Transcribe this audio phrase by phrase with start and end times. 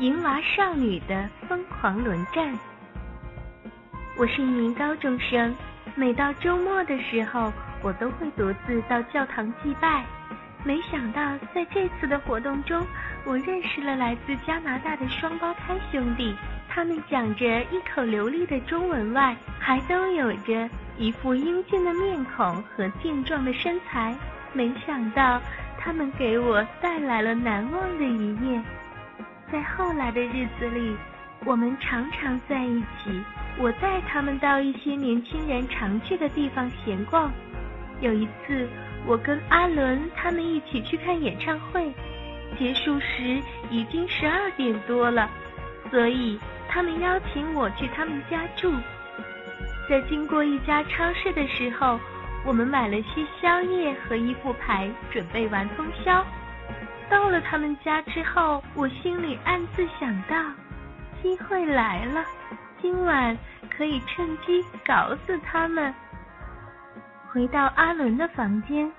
[0.00, 2.58] 银娃少女的疯狂轮战。
[4.16, 5.54] 我是一名高中生，
[5.94, 7.52] 每到周末的时候，
[7.82, 10.02] 我都会独自到教堂祭拜。
[10.64, 12.82] 没想到在这次的活动中，
[13.26, 16.34] 我认识了来自加拿大的双胞胎兄弟。
[16.66, 24.16] 他们讲着一口流利的中文外，还都有着一副英俊的面孔和健壮的身材。
[24.54, 25.38] 没想到
[25.78, 28.62] 他们给我带来了难忘的一夜。
[29.52, 30.96] 在后来的日子里，
[31.44, 33.22] 我们常常在一起。
[33.58, 37.30] 我带他们到一些年轻人常去的地方闲逛。
[38.00, 38.68] 有一次，
[39.06, 41.92] 我跟阿伦他们一起去看演唱会，
[42.58, 43.40] 结束时
[43.70, 45.28] 已经十二点多了，
[45.90, 46.38] 所以。
[46.72, 48.72] 他们邀请我去他们家住，
[49.88, 51.98] 在经过一家超市的时候，
[52.46, 56.24] 我们买了些宵夜和一副牌，准备玩通宵。
[57.10, 60.36] 到了他们家之后，我心里暗自想到，
[61.20, 62.24] 机会来了，
[62.80, 63.36] 今晚
[63.68, 65.92] 可以趁机搞死他们。
[67.30, 68.90] 回到阿伦的房间，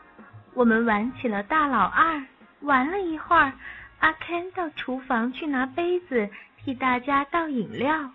[0.54, 2.22] 我们玩起了大老二。
[2.60, 3.52] 玩了一会儿，
[4.00, 6.30] 阿 Ken 到厨房去拿杯子。
[6.64, 8.12] 替大家倒饮料，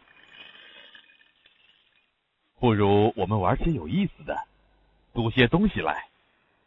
[2.60, 4.38] 不如我们玩些有意思的，
[5.12, 6.04] 赌些东西来，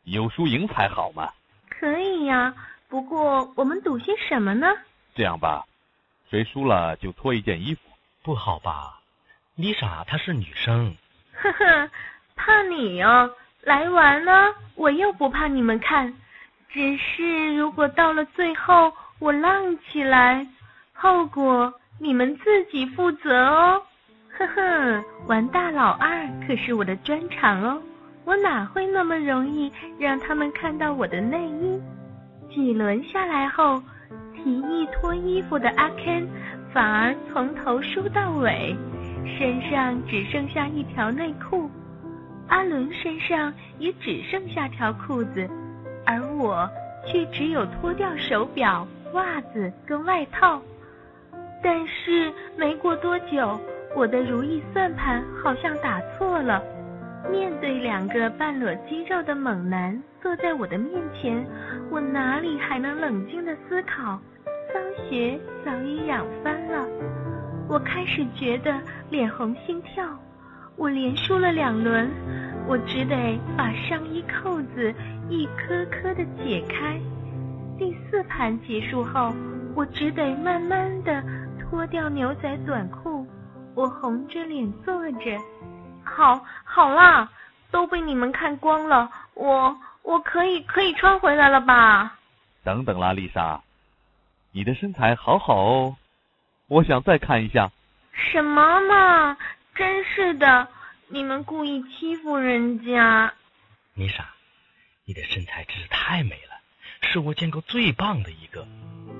[0.03, 1.31] 有输赢才好嘛。
[1.69, 2.53] 可以呀，
[2.89, 4.67] 不过我们赌些什么呢？
[5.15, 5.63] 这样吧，
[6.29, 7.81] 谁输了就脱一件衣服。
[8.23, 8.99] 不好吧？
[9.55, 10.95] 丽莎她是女生。
[11.33, 11.89] 呵呵，
[12.35, 16.13] 怕你哦，来玩呢，我又不怕你们看。
[16.67, 20.45] 只是如果到了最后我浪起来。
[20.93, 23.81] 后果你们自己负责哦，
[24.37, 27.81] 呵呵，玩大老二可是我的专长哦，
[28.25, 31.81] 我哪会那么容易让他们看到我的内衣？
[32.53, 33.81] 几轮下来后，
[34.35, 36.27] 提议脱衣服的阿 Ken
[36.73, 38.75] 反而从头梳到尾，
[39.37, 41.69] 身上只剩下一条内裤，
[42.47, 45.47] 阿伦身上也只剩下条裤子，
[46.05, 46.67] 而我
[47.05, 50.61] 却只有脱掉手表、袜子跟外套。
[51.61, 53.59] 但是没过多久，
[53.95, 56.63] 我的如意算盘好像打错了。
[57.29, 61.45] 面对两个半裸肌肉的猛男坐在我的面前，
[61.91, 64.19] 我哪里还能冷静的思考？
[64.71, 66.85] 脏鞋早已痒翻了，
[67.67, 68.79] 我开始觉得
[69.09, 70.07] 脸红心跳。
[70.75, 72.09] 我连输了两轮，
[72.67, 74.93] 我只得把上衣扣子
[75.29, 76.99] 一颗颗的解开。
[77.77, 79.33] 第四盘结束后，
[79.75, 81.23] 我只得慢慢的。
[81.59, 83.27] 脱掉牛仔短裤，
[83.75, 85.37] 我红着脸坐着。
[86.03, 87.29] 好，好啦，
[87.71, 89.75] 都被你们看光了，我
[90.09, 92.17] 我可以可以穿回来了吧？
[92.63, 93.61] 等等啦，丽莎，
[94.51, 95.97] 你的身材好好哦，
[96.67, 97.69] 我想再看一下。
[98.11, 99.37] 什么嘛，
[99.75, 100.67] 真是的，
[101.09, 103.31] 你们故意欺负人家。
[103.93, 104.25] 丽莎，
[105.05, 106.57] 你的身材真是太美了，
[107.03, 108.65] 是我见过最棒的一个。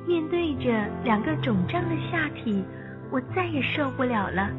[0.07, 0.71] 面对着
[1.03, 2.65] 两个肿胀的下体，
[3.11, 4.49] 我再也受不了了。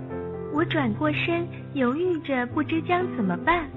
[0.54, 3.68] 我转过身，犹豫着不知将怎么办。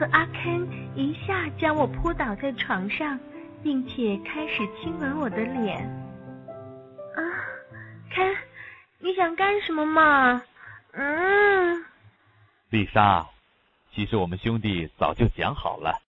[0.00, 0.66] 可阿 Ken
[0.96, 3.20] 一下将我扑倒在床上，
[3.62, 5.86] 并且开始亲吻我的脸。
[7.14, 7.20] 啊
[8.10, 8.34] ，Ken，
[8.98, 10.42] 你想干什么嘛？
[10.92, 11.84] 嗯。
[12.70, 13.26] 丽莎，
[13.94, 16.00] 其实我们兄弟早就讲好了。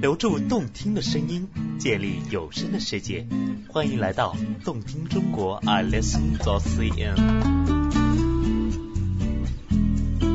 [0.00, 1.48] 留住动听的声音，
[1.80, 3.26] 建立有声的世界。
[3.68, 7.16] 欢迎来到动听中国，I listen to CN。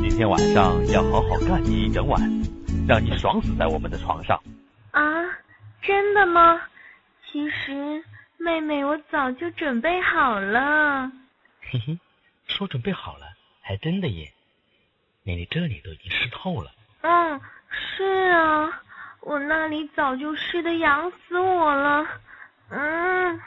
[0.02, 2.37] 今天晚上要好好干你一整晚，
[2.88, 4.42] 让你爽死在我们的床上。
[4.92, 5.02] 啊，
[5.82, 6.58] 真的吗？
[7.30, 8.02] 其实，
[8.38, 11.12] 妹妹，我早就准备好了。
[11.60, 11.98] 嘿嘿，
[12.46, 13.26] 说准备好了，
[13.60, 14.32] 还真的耶。
[15.24, 16.72] 连你这里都已经湿透了。
[17.02, 17.38] 嗯，
[17.68, 18.82] 是啊。
[19.20, 22.06] 我那里早就湿的痒死我了，
[22.70, 23.40] 嗯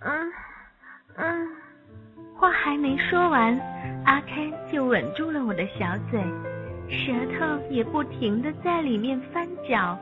[0.00, 0.32] 嗯
[1.14, 1.56] 嗯，
[2.34, 3.56] 话还没说完，
[4.04, 6.20] 阿开就吻住了我的小嘴，
[6.88, 9.98] 舌头也不停的在里面翻搅，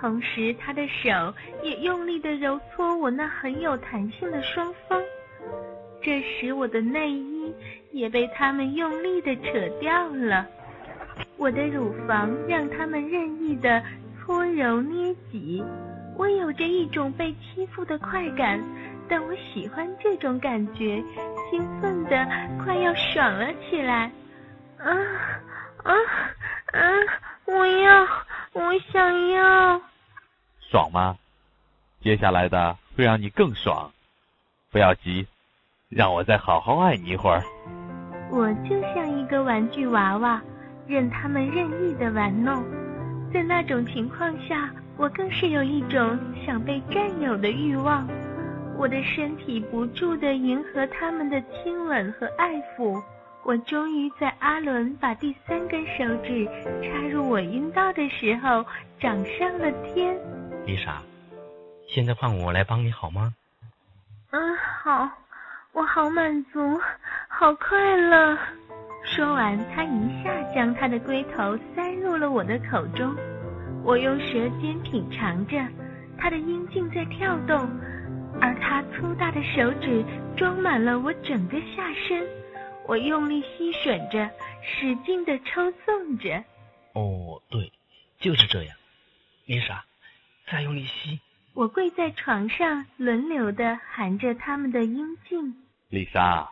[0.00, 5.02] 同时他的手也用力的揉搓我那很有弹性的双峰，
[6.02, 7.52] 这时我的内衣
[7.92, 10.46] 也被他们用力的扯掉了，
[11.36, 13.82] 我的乳房让他们任意的。
[14.30, 15.64] 搓揉捏挤，
[16.18, 18.62] 我有着一种被欺负的快感，
[19.08, 21.02] 但我喜欢这种感觉，
[21.50, 22.28] 兴奋的
[22.62, 24.12] 快要爽了起来。
[24.78, 24.90] 啊
[25.84, 25.92] 啊
[26.72, 26.80] 啊！
[27.46, 28.06] 我要，
[28.52, 29.80] 我想要。
[30.70, 31.16] 爽吗？
[32.00, 33.90] 接下来的会让你更爽。
[34.70, 35.26] 不要急，
[35.88, 37.42] 让我再好好爱你一会儿。
[38.30, 40.40] 我就像一个玩具娃娃，
[40.86, 42.62] 任他们任意的玩弄。
[43.32, 48.06] 在那种情况下，我更是有一种想被占有的欲望。
[48.76, 53.02] 我的身体不住地迎合他们的亲吻和爱抚。
[53.48, 56.46] 我终于在阿伦把第三根手指
[56.82, 58.62] 插入我阴道的时候，
[59.00, 60.14] 长上了天。
[60.66, 61.00] 丽莎，
[61.88, 63.32] 现在换我来帮你好吗？
[64.32, 65.08] 嗯，好，
[65.72, 66.78] 我好满足，
[67.26, 68.36] 好快乐。
[69.02, 73.16] 说完，他一下将他的龟头塞入了我的口中。
[73.82, 75.56] 我用舌尖品尝着，
[76.18, 77.66] 他的阴茎在跳动，
[78.42, 80.04] 而他粗大的手指
[80.36, 82.22] 装满了我整个下身。
[82.88, 84.30] 我用力吸吮着，
[84.62, 86.42] 使劲的抽送着。
[86.94, 87.70] 哦，对，
[88.18, 88.74] 就是这样。
[89.44, 89.84] 丽莎，
[90.50, 91.20] 再用力吸。
[91.52, 95.54] 我跪在床上，轮流的含着他们的阴茎。
[95.90, 96.48] 丽莎，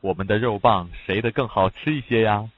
[0.00, 2.48] 我们的肉棒谁的更好吃一些呀？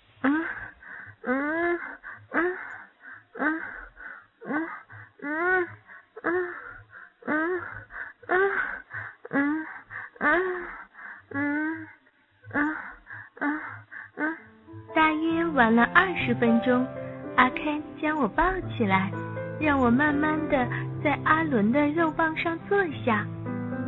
[16.29, 16.87] 十分钟，
[17.37, 18.45] 阿开将我抱
[18.77, 19.11] 起来，
[19.59, 20.69] 让我慢慢的
[21.03, 23.27] 在阿伦的肉棒上坐下。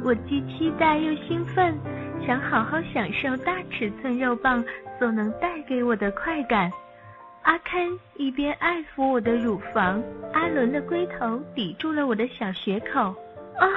[0.02, 1.78] 我既期待又兴奋，
[2.26, 4.64] 想好好享受大尺寸肉棒
[4.98, 6.72] 所能带给我的快感。
[7.42, 10.02] 阿开一边爱抚我的乳房，
[10.32, 13.14] 阿伦的龟头抵住了我的小穴口。
[13.58, 13.69] 啊，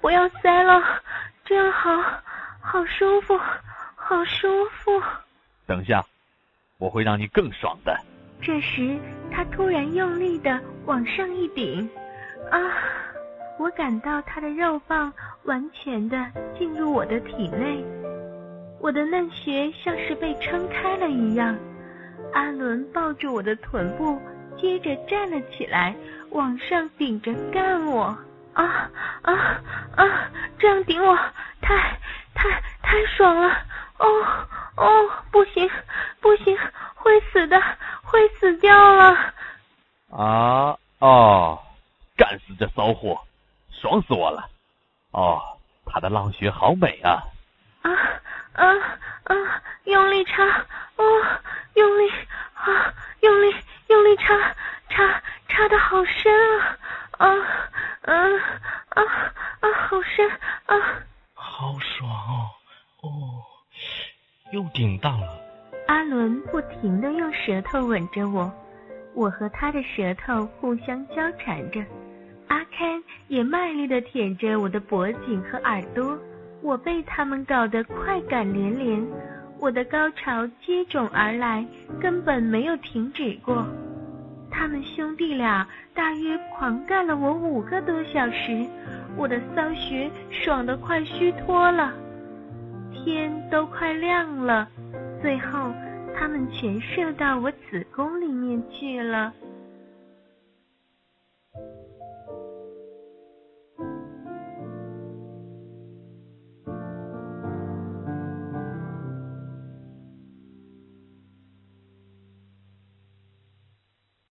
[0.00, 0.82] 我要塞了，
[1.44, 1.90] 这样好，
[2.62, 3.38] 好舒服，
[3.94, 4.90] 好舒服。
[5.66, 6.02] 等一下，
[6.80, 7.96] 我会让你更爽的。
[8.42, 8.98] 这时，
[9.30, 11.88] 他突然用力的往上一顶，
[12.50, 12.58] 啊！
[13.58, 15.12] 我感到他的肉棒
[15.44, 16.26] 完全的
[16.58, 17.84] 进入我的体内，
[18.80, 21.54] 我的嫩穴像是被撑开了一样。
[22.32, 24.18] 阿伦抱住我的臀部，
[24.56, 25.94] 接着站了起来，
[26.30, 28.16] 往上顶着干我。
[28.54, 28.90] 啊
[29.22, 29.32] 啊
[29.96, 30.30] 啊！
[30.58, 31.14] 这样顶我
[31.60, 31.76] 太
[32.34, 32.48] 太
[32.82, 33.48] 太爽了！
[33.98, 34.06] 哦
[34.76, 35.68] 哦，不行
[36.20, 36.56] 不行，
[36.94, 37.60] 会死的，
[38.02, 39.34] 会死掉了！
[40.10, 41.58] 啊哦，
[42.16, 43.20] 干死这骚货！
[43.72, 44.48] 爽死我了！
[45.12, 45.40] 哦，
[45.86, 47.22] 他的浪穴好美啊！
[47.82, 47.90] 啊
[48.52, 48.66] 啊
[49.24, 49.34] 啊！
[49.84, 50.44] 用力插，
[50.96, 51.04] 哦，
[51.74, 52.10] 用力
[52.54, 53.56] 啊，用力
[53.88, 54.36] 用力插
[54.90, 56.76] 插插的好深啊！
[57.18, 57.26] 啊
[58.02, 58.14] 啊
[58.90, 59.02] 啊
[59.60, 59.72] 啊！
[59.88, 60.30] 好深
[60.66, 60.76] 啊！
[61.34, 62.50] 好爽哦！
[63.02, 63.42] 哦，
[64.52, 65.39] 又顶到了。
[65.90, 68.48] 阿伦不停的用舌头吻着我，
[69.12, 71.84] 我和他的舌头互相交缠着。
[72.46, 76.16] 阿堪也卖力的舔着我的脖颈和耳朵，
[76.62, 79.04] 我被他们搞得快感连连，
[79.58, 81.66] 我的高潮接踵而来，
[82.00, 83.66] 根本没有停止过。
[84.48, 88.64] 他们兄弟俩大约狂干了我五个多小时，
[89.16, 91.92] 我的骚穴爽得快虚脱了，
[92.92, 94.68] 天都快亮了，
[95.20, 95.72] 最后
[96.14, 99.32] 它们全射到我子宫里面去了。